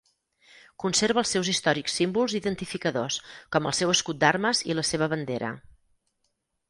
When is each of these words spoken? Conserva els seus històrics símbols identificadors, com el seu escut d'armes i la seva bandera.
Conserva 0.83 1.21
els 1.23 1.33
seus 1.35 1.51
històrics 1.51 1.97
símbols 1.99 2.35
identificadors, 2.39 3.19
com 3.57 3.69
el 3.73 3.77
seu 3.81 3.93
escut 3.97 4.21
d'armes 4.25 4.63
i 4.71 4.79
la 4.81 4.87
seva 4.93 5.11
bandera. 5.13 5.53